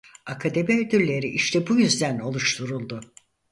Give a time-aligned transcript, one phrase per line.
[0.25, 3.01] Akademi Ödülleri işte bu yüzden oluşturuldu.